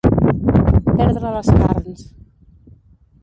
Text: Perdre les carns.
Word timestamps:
Perdre 0.95 1.33
les 1.35 1.51
carns. 1.59 2.03